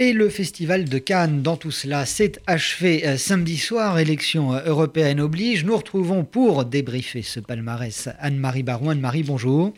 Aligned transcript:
Et 0.00 0.12
le 0.12 0.28
festival 0.28 0.84
de 0.84 0.98
Cannes, 0.98 1.42
dans 1.42 1.56
tout 1.56 1.72
cela, 1.72 2.06
s'est 2.06 2.34
achevé 2.46 3.04
euh, 3.04 3.16
samedi 3.16 3.56
soir. 3.56 3.98
Élection 3.98 4.52
euh, 4.52 4.60
européenne 4.64 5.18
oblige. 5.20 5.64
Nous 5.64 5.76
retrouvons 5.76 6.22
pour 6.22 6.64
débriefer 6.64 7.22
ce 7.22 7.40
palmarès 7.40 8.08
Anne-Marie 8.20 8.62
Baron. 8.62 8.90
Anne-Marie, 8.90 9.24
bonjour. 9.26 9.72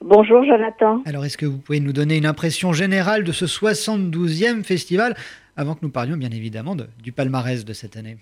Bonjour 0.00 0.44
Jonathan. 0.44 1.02
Alors, 1.06 1.24
est-ce 1.24 1.36
que 1.36 1.44
vous 1.44 1.58
pouvez 1.58 1.80
nous 1.80 1.92
donner 1.92 2.18
une 2.18 2.26
impression 2.26 2.72
générale 2.72 3.24
de 3.24 3.32
ce 3.32 3.46
72e 3.46 4.62
festival, 4.62 5.16
avant 5.56 5.74
que 5.74 5.80
nous 5.82 5.90
parlions 5.90 6.16
bien 6.16 6.30
évidemment 6.30 6.76
du 7.02 7.10
palmarès 7.10 7.64
de 7.64 7.72
cette 7.72 7.96
année? 7.96 8.16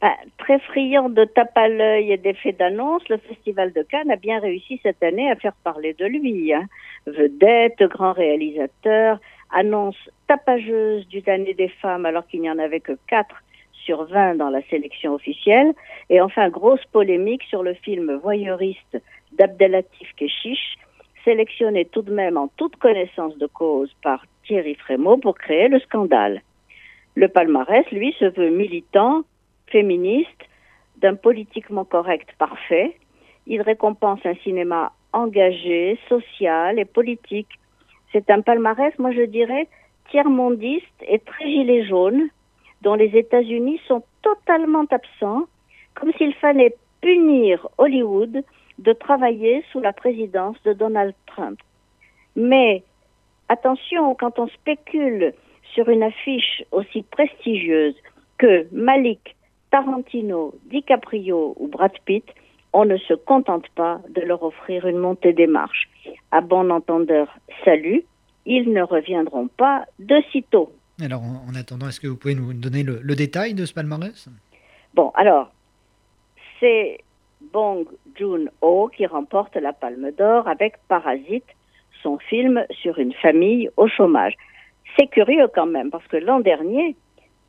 Bah, 0.00 0.14
Très 0.38 0.58
friand 0.60 1.10
de 1.10 1.26
tape 1.26 1.54
à 1.54 1.68
l'œil 1.68 2.12
et 2.12 2.16
d'effets 2.16 2.52
d'annonce, 2.52 3.06
le 3.10 3.18
Festival 3.18 3.74
de 3.74 3.82
Cannes 3.82 4.10
a 4.10 4.16
bien 4.16 4.38
réussi 4.40 4.80
cette 4.82 5.02
année 5.02 5.30
à 5.30 5.36
faire 5.36 5.54
parler 5.64 5.94
de 5.98 6.06
lui. 6.06 6.54
Hein. 6.54 6.64
Vedette, 7.06 7.82
grand 7.90 8.14
réalisateur, 8.14 9.20
annonce 9.54 9.96
tapageuse 10.26 11.06
du 11.08 11.22
année 11.26 11.54
des 11.54 11.68
femmes 11.68 12.06
alors 12.06 12.26
qu'il 12.26 12.40
n'y 12.40 12.50
en 12.50 12.58
avait 12.58 12.80
que 12.80 12.98
4 13.08 13.34
sur 13.72 14.04
20 14.04 14.36
dans 14.36 14.50
la 14.50 14.62
sélection 14.62 15.14
officielle. 15.14 15.72
Et 16.10 16.20
enfin, 16.20 16.48
grosse 16.48 16.84
polémique 16.92 17.42
sur 17.44 17.62
le 17.62 17.74
film 17.74 18.14
voyeuriste 18.16 19.00
d'Abdelatif 19.32 20.12
Keshish, 20.16 20.76
sélectionné 21.24 21.84
tout 21.84 22.02
de 22.02 22.12
même 22.12 22.36
en 22.36 22.48
toute 22.56 22.76
connaissance 22.76 23.36
de 23.38 23.46
cause 23.46 23.94
par 24.02 24.24
Thierry 24.44 24.74
Frémaux 24.74 25.18
pour 25.18 25.36
créer 25.36 25.68
le 25.68 25.80
scandale. 25.80 26.42
Le 27.14 27.28
palmarès, 27.28 27.84
lui, 27.90 28.14
se 28.18 28.26
veut 28.26 28.50
militant, 28.50 29.22
féministe, 29.68 30.42
d'un 30.98 31.14
politiquement 31.14 31.84
correct 31.84 32.28
parfait. 32.38 32.96
Il 33.46 33.62
récompense 33.62 34.20
un 34.24 34.34
cinéma 34.36 34.92
engagé, 35.12 35.98
social 36.08 36.78
et 36.78 36.84
politique 36.84 37.58
c'est 38.16 38.30
un 38.30 38.40
palmarès, 38.40 38.92
moi 38.98 39.12
je 39.12 39.22
dirais, 39.22 39.68
tiers-mondiste 40.10 41.02
et 41.06 41.18
très 41.18 41.46
gilet 41.46 41.84
jaune, 41.84 42.28
dont 42.82 42.94
les 42.94 43.16
États-Unis 43.16 43.80
sont 43.86 44.02
totalement 44.22 44.84
absents, 44.90 45.44
comme 45.94 46.12
s'il 46.14 46.34
fallait 46.34 46.74
punir 47.00 47.66
Hollywood 47.78 48.44
de 48.78 48.92
travailler 48.92 49.64
sous 49.72 49.80
la 49.80 49.92
présidence 49.92 50.56
de 50.64 50.72
Donald 50.72 51.14
Trump. 51.26 51.58
Mais 52.34 52.82
attention, 53.48 54.14
quand 54.14 54.38
on 54.38 54.48
spécule 54.48 55.32
sur 55.74 55.88
une 55.88 56.02
affiche 56.02 56.62
aussi 56.72 57.02
prestigieuse 57.02 57.94
que 58.38 58.66
Malik, 58.72 59.36
Tarantino, 59.70 60.54
DiCaprio 60.66 61.54
ou 61.58 61.68
Brad 61.68 61.92
Pitt, 62.04 62.24
on 62.72 62.84
ne 62.84 62.98
se 62.98 63.14
contente 63.14 63.68
pas 63.74 64.00
de 64.10 64.20
leur 64.20 64.42
offrir 64.42 64.86
une 64.86 64.98
montée 64.98 65.32
des 65.32 65.46
marches. 65.46 65.88
À 66.30 66.42
bon 66.42 66.70
entendeur, 66.70 67.28
salut, 67.64 68.04
ils 68.46 68.72
ne 68.72 68.82
reviendront 68.82 69.48
pas 69.48 69.84
de 69.98 70.22
sitôt. 70.32 70.72
Alors, 71.02 71.22
en, 71.22 71.54
attendant, 71.54 71.88
est-ce 71.88 72.00
que 72.00 72.06
vous 72.06 72.16
pouvez 72.16 72.34
nous 72.34 72.54
donner 72.54 72.82
le, 72.82 73.14
détail 73.14 73.52
de 73.52 73.66
ce 73.66 73.74
palmarès? 73.74 74.28
Bon, 74.94 75.12
alors, 75.14 75.50
c'est 76.58 77.00
Bong 77.52 77.84
Joon-ho 78.18 78.88
qui 78.96 79.04
remporte 79.04 79.56
la 79.56 79.74
Palme 79.74 80.10
d'Or 80.16 80.48
avec 80.48 80.74
Parasite, 80.88 81.44
son 82.02 82.18
film 82.18 82.64
sur 82.70 82.98
une 82.98 83.12
famille 83.12 83.68
au 83.76 83.88
chômage. 83.88 84.34
C'est 84.96 85.08
curieux 85.08 85.48
quand 85.54 85.66
même, 85.66 85.90
parce 85.90 86.06
que 86.06 86.16
l'an 86.16 86.40
dernier, 86.40 86.96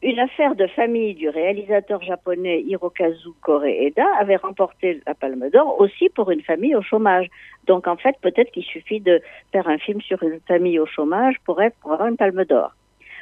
une 0.04 0.20
affaire 0.20 0.56
de 0.56 0.68
famille 0.68 1.16
du 1.16 1.28
réalisateur 1.30 2.02
japonais 2.04 2.62
Hirokazu 2.62 3.30
Koreeda 3.42 4.06
avait 4.20 4.36
remporté 4.36 5.02
la 5.08 5.16
Palme 5.16 5.50
d'Or 5.50 5.80
aussi 5.82 6.10
pour 6.10 6.30
une 6.30 6.42
famille 6.42 6.76
au 6.76 6.84
chômage. 6.84 7.28
Donc 7.66 7.88
en 7.88 7.98
fait, 7.98 8.16
peut-être 8.22 8.52
qu'il 8.52 8.64
suffit 8.64 9.00
de 9.00 9.22
faire 9.52 9.68
un 9.68 9.80
film 9.80 10.00
sur 10.02 10.22
une 10.22 10.40
famille 10.48 10.80
au 10.80 10.86
chômage 10.86 11.36
pour, 11.46 11.60
avoir 11.62 12.08
une 12.08 12.18
Palme 12.18 12.46
d'Or. 12.46 12.76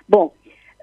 Bon, 0.09 0.33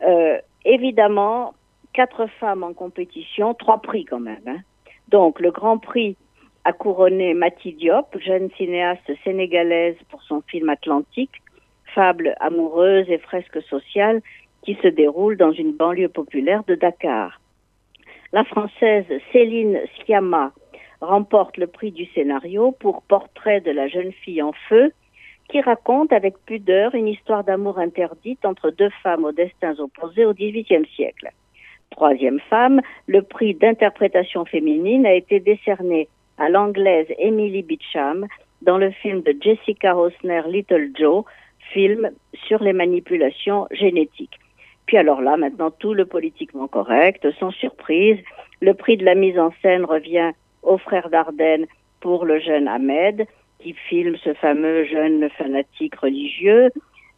euh, 0.07 0.39
évidemment, 0.65 1.55
quatre 1.93 2.27
femmes 2.41 2.63
en 2.63 2.73
compétition, 2.73 3.53
trois 3.53 3.83
prix 3.83 4.07
quand 4.07 4.21
même. 4.21 4.43
Hein. 4.47 4.61
Donc 5.09 5.41
le 5.41 5.51
Grand 5.51 5.77
Prix 5.77 6.17
a 6.65 6.73
couronné 6.73 7.35
Mati 7.35 7.75
Diop, 7.75 8.17
jeune 8.19 8.51
cinéaste 8.57 9.13
sénégalaise 9.25 9.97
pour 10.09 10.23
son 10.23 10.41
film 10.43 10.71
Atlantique, 10.71 11.43
fable 11.95 12.35
amoureuse 12.41 13.11
et 13.11 13.19
fresque 13.19 13.61
sociale 13.65 14.23
qui 14.63 14.77
se 14.83 14.89
déroule 14.89 15.37
dans 15.37 15.53
une 15.53 15.73
banlieue 15.73 16.09
populaire 16.09 16.65
de 16.65 16.75
Dakar. 16.75 17.41
La 18.33 18.45
Française 18.45 19.07
Céline 19.33 19.79
Sciamma 19.95 20.53
remporte 21.01 21.57
le 21.57 21.67
prix 21.67 21.91
du 21.91 22.07
scénario 22.15 22.73
pour 22.73 23.03
Portrait 23.03 23.61
de 23.61 23.71
la 23.71 23.89
jeune 23.89 24.13
fille 24.13 24.41
en 24.43 24.53
feu, 24.69 24.93
qui 25.49 25.61
raconte 25.61 26.13
avec 26.13 26.39
pudeur 26.47 26.95
une 26.95 27.09
histoire 27.09 27.45
d'amour 27.45 27.79
interdite 27.79 28.45
entre 28.45 28.71
deux 28.71 28.91
femmes 29.03 29.25
aux 29.25 29.33
destins 29.33 29.79
opposés 29.79 30.25
au 30.25 30.33
XVIIIe 30.33 30.87
siècle. 30.95 31.31
Troisième 31.91 32.41
femme, 32.49 32.81
le 33.07 33.21
prix 33.21 33.55
d'interprétation 33.55 34.45
féminine 34.47 35.05
a 35.05 35.13
été 35.13 35.41
décerné 35.41 36.09
à 36.39 36.49
l'anglaise 36.49 37.09
Emily 37.19 37.63
Beecham 37.63 38.27
dans 38.63 38.79
le 38.79 38.91
film 38.93 39.21
de 39.23 39.35
Jessica 39.41 39.93
Rosner 39.93 40.43
Little 40.49 40.91
Joe, 40.99 41.25
film 41.73 42.11
sur 42.47 42.63
les 42.63 42.73
manipulations 42.73 43.67
génétiques. 43.73 44.39
Alors 44.95 45.23
là, 45.23 45.37
maintenant, 45.37 45.71
tout 45.71 45.95
le 45.95 46.05
politiquement 46.05 46.69
correct, 46.69 47.27
sans 47.39 47.51
surprise. 47.51 48.19
Le 48.61 48.75
prix 48.75 48.97
de 48.97 49.05
la 49.05 49.15
mise 49.15 49.39
en 49.39 49.53
scène 49.63 49.85
revient 49.85 50.33
au 50.63 50.79
frère 50.79 51.09
Dardenne 51.09 51.67
pour 52.01 52.25
le 52.25 52.39
jeune 52.41 52.69
Ahmed, 52.69 53.27
qui 53.59 53.73
filme 53.73 54.17
ce 54.17 54.35
fameux 54.35 54.85
jeune 54.85 55.29
fanatique 55.31 55.95
religieux. 55.97 56.71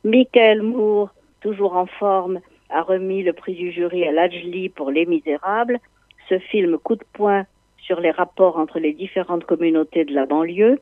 Michael 0.05 0.63
Moore, 0.63 1.11
toujours 1.41 1.77
en 1.77 1.87
forme, 1.87 2.41
a 2.71 2.83
remis 2.83 3.23
le 3.23 3.33
prix 3.33 3.55
du 3.55 3.73
jury 3.73 4.07
à 4.07 4.13
Lajli 4.13 4.69
pour 4.69 4.91
Les 4.91 5.07
Misérables. 5.07 5.79
Ce 6.29 6.39
film 6.39 6.79
coup 6.79 6.97
de 6.97 7.05
poing 7.13 7.45
sur 7.79 8.01
les 8.01 8.11
rapports 8.11 8.59
entre 8.59 8.79
les 8.79 8.93
différentes 8.93 9.45
communautés 9.45 10.05
de 10.05 10.15
la 10.15 10.27
banlieue, 10.27 10.81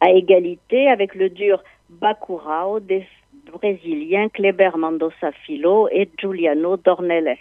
à 0.00 0.10
égalité 0.10 0.88
avec 0.88 1.14
le 1.14 1.30
dur 1.30 1.62
Bacurao 1.88 2.80
des 2.80 3.06
Brésiliens 3.52 4.28
Kleber 4.28 4.76
Mendoza 4.76 5.32
Filo 5.44 5.88
et 5.90 6.08
Giuliano 6.18 6.76
Dornelles. 6.76 7.38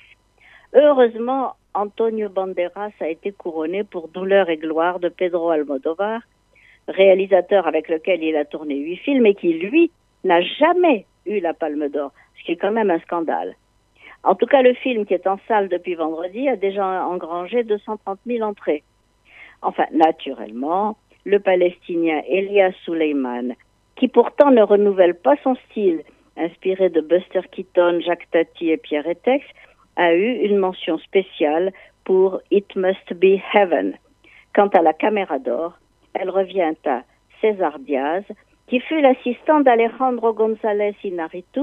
Heureusement, 0.74 1.54
Antonio 1.74 2.30
Banderas 2.30 2.92
a 3.00 3.08
été 3.08 3.32
couronné 3.32 3.84
pour 3.84 4.08
Douleur 4.10 4.50
et 4.50 4.58
gloire 4.58 5.00
de 5.00 5.10
Pedro 5.10 5.50
Almodovar, 5.50 6.22
réalisateur 6.88 7.68
avec 7.68 7.90
lequel 7.90 8.24
il 8.24 8.36
a 8.36 8.46
tourné 8.46 8.76
huit 8.76 8.98
films 8.98 9.26
et 9.26 9.36
qui, 9.36 9.54
lui, 9.54 9.92
n'a 10.24 10.42
jamais 10.42 11.06
eu 11.26 11.40
la 11.40 11.54
Palme 11.54 11.90
d'Or, 11.90 12.12
ce 12.38 12.46
qui 12.46 12.52
est 12.54 12.58
quand 12.58 12.72
même 12.72 12.92
un 12.92 13.00
scandale. 13.00 13.56
En 14.24 14.36
tout 14.36 14.46
cas, 14.46 14.62
le 14.62 14.74
film 14.74 15.06
qui 15.06 15.14
est 15.14 15.28
en 15.28 15.38
salle 15.48 15.68
depuis 15.70 15.96
vendredi 15.96 16.48
a 16.48 16.56
déjà 16.56 17.06
engrangé 17.06 17.64
230 17.64 18.20
000 18.26 18.48
entrées. 18.48 18.84
Enfin, 19.62 19.86
naturellement, 19.92 20.98
le 21.26 21.40
Palestinien 21.40 22.22
Elias 22.28 22.74
Suleiman 22.84 23.56
qui 23.96 24.08
pourtant 24.08 24.52
ne 24.52 24.62
renouvelle 24.62 25.16
pas 25.16 25.36
son 25.44 25.56
style, 25.70 26.04
inspiré 26.38 26.90
de 26.90 27.02
Buster 27.02 27.42
Keaton, 27.52 28.00
Jacques 28.02 28.30
Tati 28.32 28.72
et 28.72 28.78
Pierre 28.78 29.08
Etex, 29.08 29.46
a 29.96 30.14
eu 30.14 30.46
une 30.46 30.58
mention 30.58 30.98
spéciale 30.98 31.72
pour 32.04 32.42
It 32.52 32.76
Must 32.76 33.14
Be 33.14 33.40
Heaven. 33.54 33.94
Quant 34.56 34.68
à 34.68 34.82
la 34.82 34.94
caméra 34.94 35.40
d'or, 35.40 35.78
elle 36.14 36.30
revient 36.30 36.74
à 36.86 37.04
César 37.42 37.80
Diaz, 37.80 38.24
qui 38.68 38.80
fut 38.80 39.02
l'assistant 39.02 39.60
d'Alejandro 39.60 40.34
González 40.34 40.96
Inarritu 41.04 41.62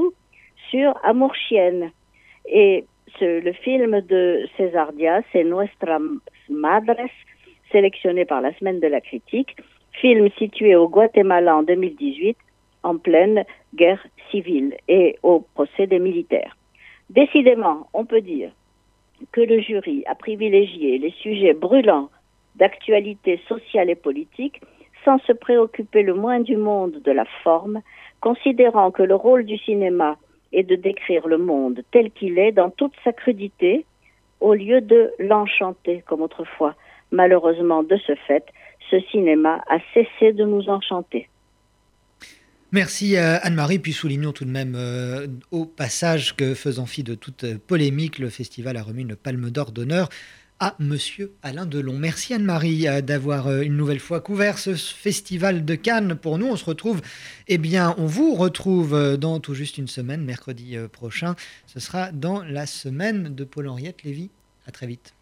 sur 0.70 0.94
Amour 1.02 1.34
Chienne. 1.34 1.90
Et 2.46 2.84
le 3.20 3.52
film 3.52 4.00
de 4.02 4.46
César 4.56 4.92
Diaz, 4.92 5.24
c'est 5.32 5.44
Nuestra 5.44 5.98
Madres, 6.48 7.10
sélectionné 7.72 8.24
par 8.24 8.40
la 8.40 8.52
Semaine 8.54 8.80
de 8.80 8.86
la 8.86 9.00
Critique, 9.00 9.56
film 9.92 10.28
situé 10.38 10.76
au 10.76 10.88
Guatemala 10.88 11.56
en 11.56 11.62
2018 11.62 12.36
en 12.82 12.96
pleine 12.96 13.44
guerre 13.74 14.04
civile 14.30 14.76
et 14.88 15.18
au 15.22 15.40
procès 15.54 15.86
des 15.86 15.98
militaires. 15.98 16.56
Décidément, 17.10 17.88
on 17.92 18.04
peut 18.04 18.20
dire 18.20 18.50
que 19.32 19.40
le 19.40 19.60
jury 19.60 20.02
a 20.06 20.14
privilégié 20.14 20.98
les 20.98 21.10
sujets 21.10 21.52
brûlants 21.52 22.08
d'actualité 22.56 23.40
sociale 23.48 23.90
et 23.90 23.94
politique 23.94 24.60
sans 25.04 25.18
se 25.20 25.32
préoccuper 25.32 26.02
le 26.02 26.14
moins 26.14 26.40
du 26.40 26.56
monde 26.56 27.00
de 27.04 27.12
la 27.12 27.24
forme, 27.42 27.80
considérant 28.20 28.90
que 28.90 29.02
le 29.02 29.14
rôle 29.14 29.44
du 29.44 29.56
cinéma 29.58 30.16
est 30.52 30.62
de 30.62 30.76
décrire 30.76 31.26
le 31.26 31.38
monde 31.38 31.82
tel 31.90 32.10
qu'il 32.10 32.38
est 32.38 32.52
dans 32.52 32.70
toute 32.70 32.94
sa 33.04 33.12
crudité, 33.12 33.84
au 34.40 34.54
lieu 34.54 34.80
de 34.80 35.12
l'enchanter 35.18 36.02
comme 36.06 36.22
autrefois. 36.22 36.74
Malheureusement, 37.12 37.82
de 37.82 37.96
ce 37.96 38.14
fait, 38.14 38.44
ce 38.90 39.00
cinéma 39.10 39.62
a 39.68 39.78
cessé 39.94 40.32
de 40.32 40.44
nous 40.44 40.68
enchanter. 40.68 41.28
Merci 42.72 43.16
euh, 43.16 43.38
Anne-Marie, 43.42 43.80
puis 43.80 43.92
soulignons 43.92 44.32
tout 44.32 44.44
de 44.44 44.50
même 44.50 44.74
euh, 44.76 45.26
au 45.50 45.64
passage 45.64 46.36
que 46.36 46.54
faisant 46.54 46.86
fi 46.86 47.02
de 47.02 47.16
toute 47.16 47.56
polémique, 47.56 48.20
le 48.20 48.30
festival 48.30 48.76
a 48.76 48.82
remis 48.82 49.02
une 49.02 49.16
palme 49.16 49.50
d'or 49.50 49.72
d'honneur 49.72 50.08
à 50.60 50.76
Monsieur 50.78 51.32
Alain 51.42 51.66
Delon. 51.66 51.98
Merci 51.98 52.32
Anne-Marie 52.32 52.86
euh, 52.86 53.00
d'avoir 53.00 53.60
une 53.60 53.76
nouvelle 53.76 53.98
fois 53.98 54.20
couvert 54.20 54.56
ce 54.58 54.76
festival 54.76 55.64
de 55.64 55.74
Cannes. 55.74 56.14
Pour 56.14 56.38
nous, 56.38 56.46
on 56.46 56.54
se 56.54 56.64
retrouve, 56.64 57.00
eh 57.48 57.58
bien, 57.58 57.92
on 57.98 58.06
vous 58.06 58.36
retrouve 58.36 59.16
dans 59.16 59.40
tout 59.40 59.54
juste 59.54 59.76
une 59.76 59.88
semaine, 59.88 60.22
mercredi 60.22 60.76
prochain. 60.92 61.34
Ce 61.66 61.80
sera 61.80 62.12
dans 62.12 62.44
la 62.44 62.66
semaine 62.66 63.34
de 63.34 63.42
Paul-Henriette 63.42 64.04
Lévy. 64.04 64.30
À 64.68 64.70
très 64.70 64.86
vite. 64.86 65.14